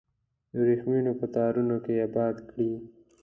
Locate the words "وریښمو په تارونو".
0.61-1.77